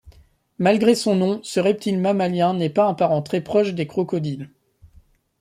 Malgré 0.57 0.95
son 0.95 1.13
nom, 1.15 1.39
ce 1.43 1.59
reptile 1.59 1.99
mammalien 1.99 2.55
n'est 2.55 2.71
pas 2.71 2.87
un 2.87 2.95
parent 2.95 3.21
très 3.21 3.39
proche 3.39 3.75
des 3.75 3.85
crocodiles. 3.85 4.49